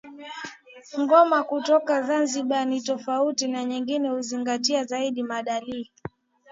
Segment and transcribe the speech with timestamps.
[1.01, 5.91] Ngoma kutoka Zanzibar ni tofauti na nyingine huzingatia zaidi maadili